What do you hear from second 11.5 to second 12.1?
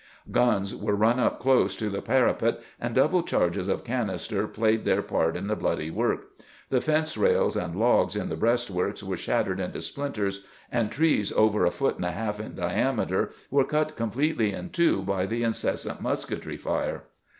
a foot and